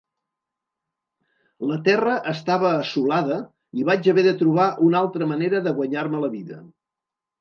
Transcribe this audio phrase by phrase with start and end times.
[1.71, 3.37] La terra estava assolada
[3.83, 6.59] i vaig haver de trobar una altra manera de guanyar-me la vida.